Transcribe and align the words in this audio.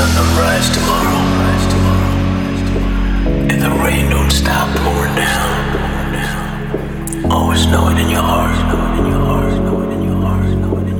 sun 0.00 0.10
to 0.16 0.24
rise 0.40 0.68
tomorrow. 0.76 1.20
And 3.52 3.60
the 3.60 3.70
rain 3.84 4.08
don't 4.08 4.30
stop 4.30 4.68
pouring 4.78 5.14
down. 5.14 5.50
Always 7.30 7.64
in 7.66 8.08
your 8.08 8.22
heart. 8.32 8.56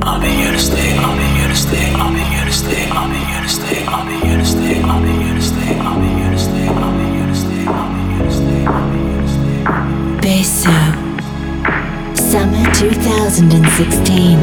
I'll 0.03 0.21
be 0.21 0.31
here 0.41 0.51
to 0.51 0.59
stay. 0.59 0.97
I'll 0.97 1.17
be 1.17 1.27
here 1.37 1.47
to 1.47 1.55
stay. 1.55 1.87
I'll 2.01 2.13
be 2.13 2.23
here 2.33 2.45
to 2.45 2.53
stay. 2.53 2.89
I'll 2.97 3.09
be 3.09 3.19
here 3.29 3.41
to 3.41 3.49
stay. 3.49 3.83
I'll 3.85 4.05
be 4.05 4.17
here 4.25 4.37
to 4.37 4.45
stay. 4.45 4.81
I'll 4.81 5.01
be 5.01 5.13
here 5.23 5.35
to 5.35 5.41
stay. 5.41 5.79
I'll 5.85 5.99
be 6.01 6.07
here 6.19 6.31
to 6.31 6.37
stay. 6.37 6.67
I'll 6.67 6.91
be 6.91 7.05
here 7.15 7.27
to 7.27 7.35
stay. 7.43 7.65
I'll 7.65 7.89
be 7.93 8.01
here 8.13 8.21
to 8.21 8.31
stay. 8.37 8.61
I'll 8.65 8.89
be 8.91 8.99
here 9.09 9.21
to 9.21 9.31
stay. 9.37 9.59
Beso. 10.21 10.77
Summer 12.29 12.65
2016. 12.73 14.39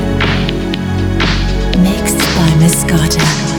Mixed 1.86 2.20
by 2.36 2.50
Mascota. 2.60 3.57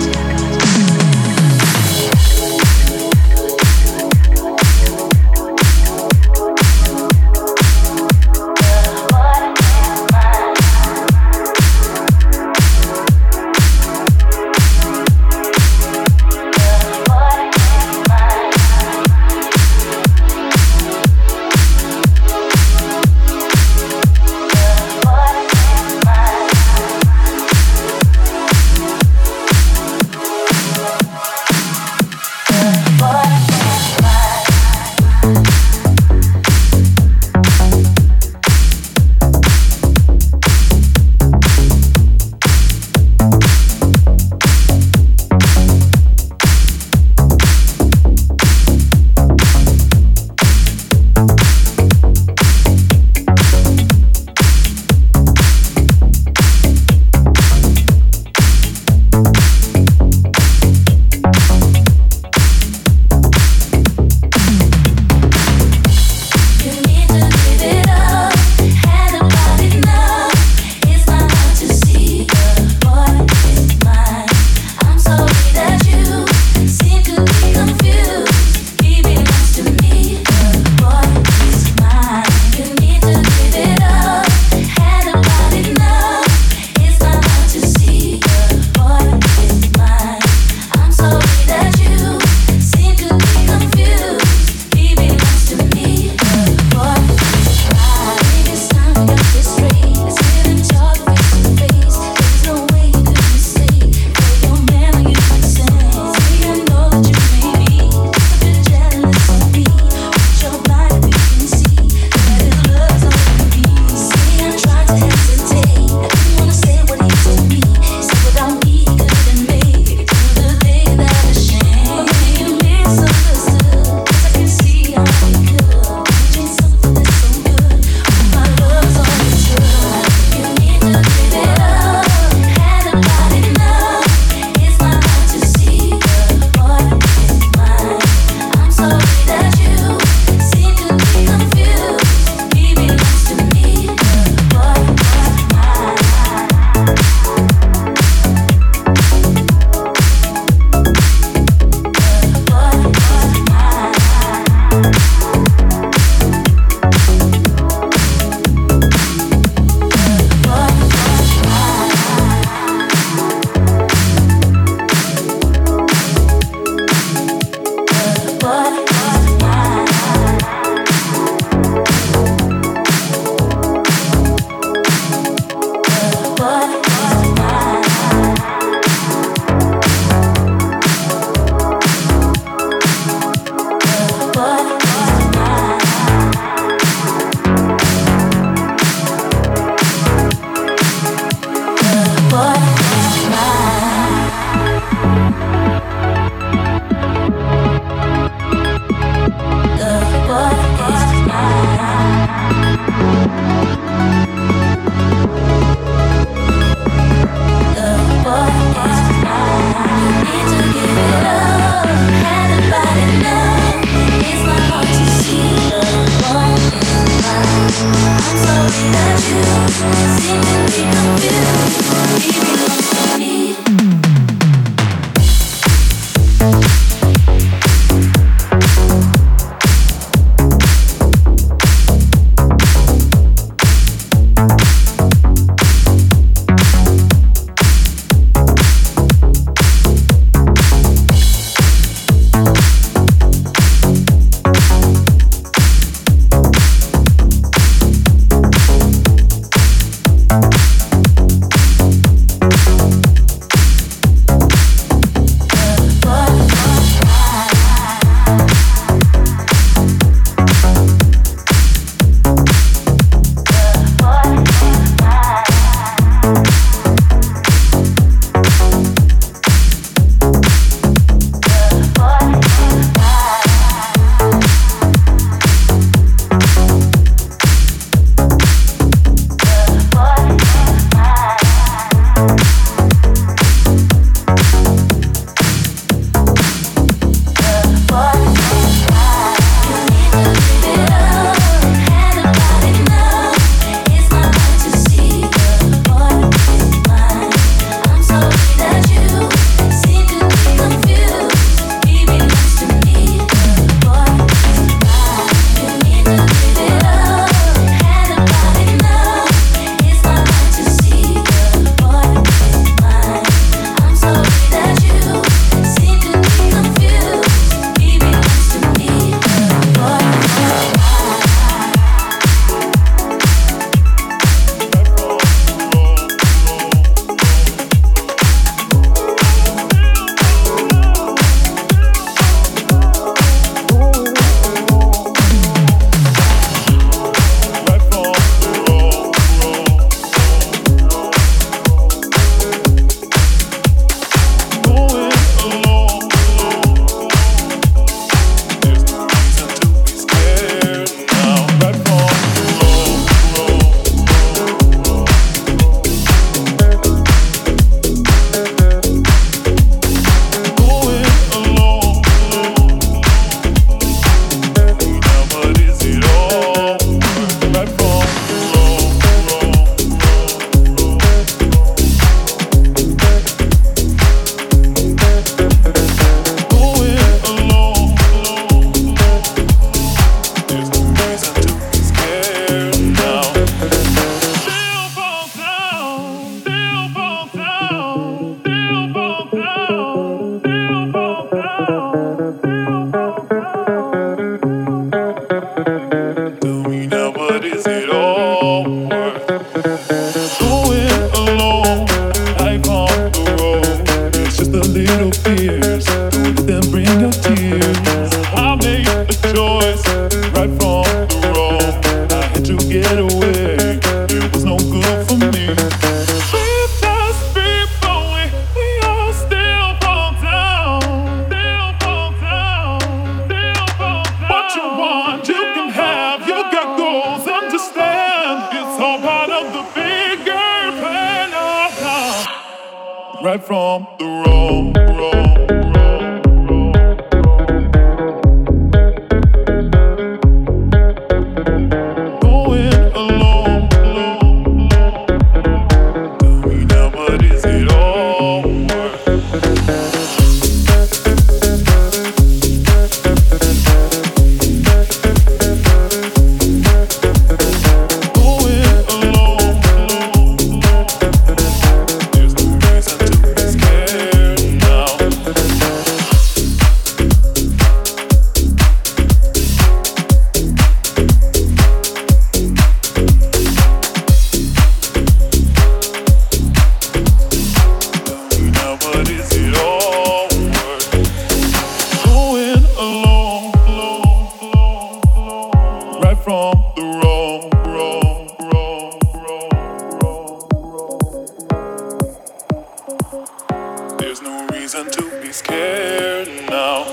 scared 495.40 496.28
now. 496.50 496.84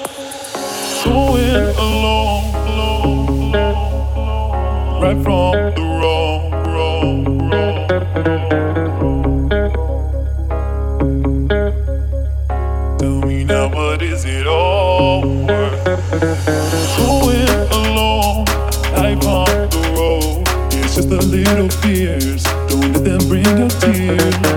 Going 1.04 1.74
alone, 1.86 3.52
right 5.02 5.20
from 5.24 5.52
the 5.74 5.84
wrong. 6.00 6.40
Tell 12.98 13.18
me 13.26 13.44
now, 13.44 13.68
what 13.68 14.02
is 14.02 14.24
it 14.24 14.46
all? 14.46 15.22
Going 16.96 17.48
alone, 17.80 18.44
life 18.94 19.24
on 19.26 19.68
the 19.74 19.82
road. 19.98 20.44
It's 20.72 20.94
just 20.94 21.10
a 21.10 21.22
little 21.36 21.68
fears. 21.80 22.44
Don't 22.68 22.92
let 22.92 23.04
them 23.04 23.28
bring 23.28 23.58
your 23.58 23.70
tears. 23.80 24.55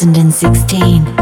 2016 0.00 1.19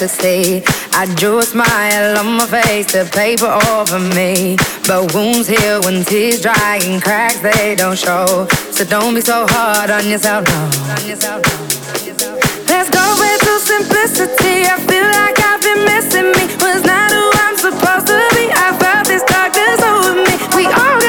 to 0.00 0.08
see. 0.08 0.62
I 0.94 1.04
drew 1.16 1.40
a 1.40 1.42
smile 1.42 2.16
on 2.16 2.38
my 2.38 2.46
face, 2.46 2.90
the 2.90 3.04
paper 3.12 3.52
over 3.68 4.00
me. 4.16 4.56
But 4.88 5.12
wounds 5.12 5.46
heal 5.46 5.82
when 5.82 6.04
tears 6.04 6.40
dry 6.40 6.80
and 6.82 7.02
cracks 7.02 7.40
they 7.40 7.74
don't 7.76 7.98
show. 7.98 8.48
So 8.72 8.84
don't 8.84 9.14
be 9.14 9.20
so 9.20 9.44
hard 9.50 9.90
on 9.90 10.08
yourself, 10.08 10.48
no. 10.48 10.60
Let's 12.72 12.88
go 12.88 13.04
back 13.20 13.40
to 13.44 13.54
simplicity. 13.60 14.64
I 14.72 14.80
feel 14.88 15.04
like 15.04 15.36
I've 15.36 15.60
been 15.60 15.84
missing 15.84 16.32
me. 16.32 16.48
Was 16.64 16.80
not 16.82 17.12
who 17.12 17.24
I'm 17.44 17.56
supposed 17.60 18.06
to 18.08 18.16
be. 18.32 18.48
I 18.56 18.72
felt 18.80 19.04
this 19.04 19.24
darkness 19.28 19.84
over 19.84 20.16
me. 20.16 20.32
We 20.56 20.64
all 20.64 20.99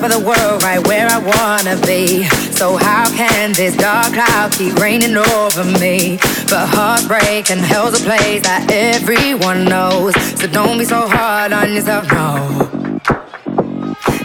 top 0.00 0.10
of 0.10 0.18
the 0.18 0.24
world, 0.26 0.62
right 0.62 0.86
where 0.86 1.06
I 1.08 1.18
wanna 1.18 1.76
be. 1.86 2.24
So 2.52 2.76
how 2.76 3.04
can 3.10 3.52
this 3.52 3.76
dark 3.76 4.12
cloud 4.12 4.52
keep 4.52 4.74
raining 4.76 5.16
over 5.16 5.64
me? 5.78 6.18
But 6.48 6.68
heartbreak 6.68 7.50
and 7.50 7.60
hell's 7.60 8.00
a 8.00 8.04
place 8.04 8.42
that 8.42 8.70
everyone 8.70 9.64
knows. 9.64 10.14
So 10.38 10.46
don't 10.46 10.78
be 10.78 10.84
so 10.84 11.08
hard 11.08 11.52
on 11.52 11.72
yourself, 11.72 12.10
no. 12.10 12.70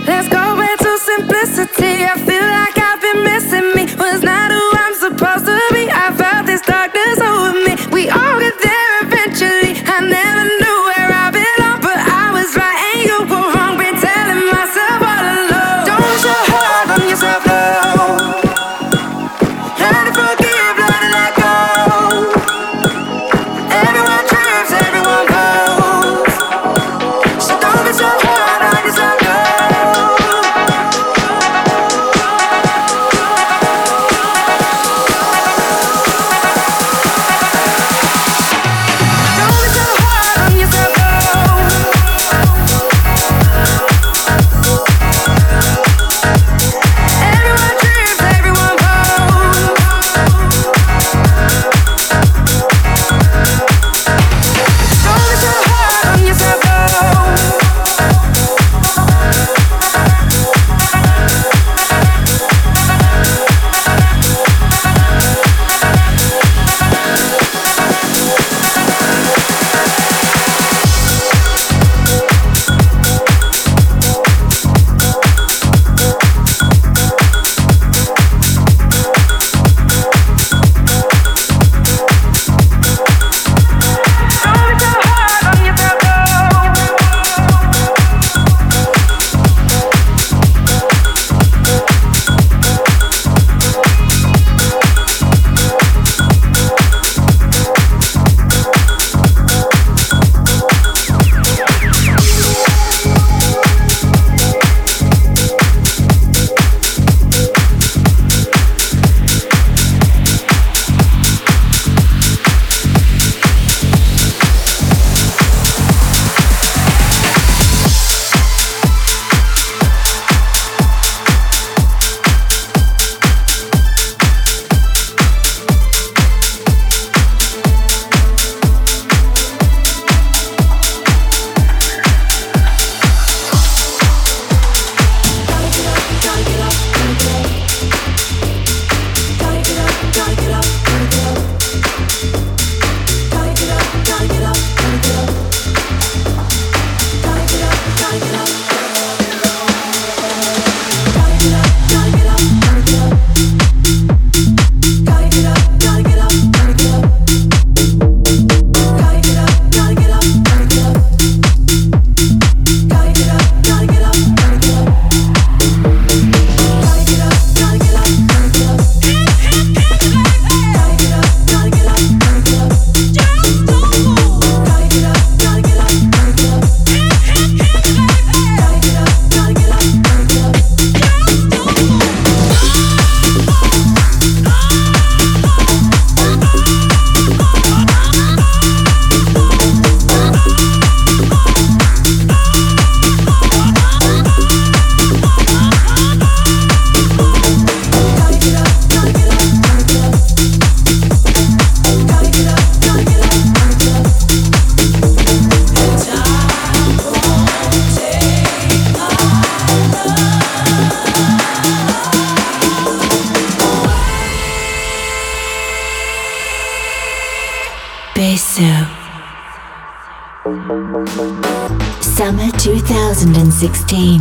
Let's 0.07 0.29
go 0.29 0.43
back 0.55 0.77
to 0.79 0.97
simplicity. 0.97 2.05
I 2.05 2.15
feel 2.27 2.47
like 2.59 2.77
I've 2.77 3.01
been 3.01 3.23
missing 3.23 3.67
me. 3.75 3.83
Was 3.97 4.21
not 4.23 4.51
a 4.51 4.64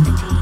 team. 0.03 0.34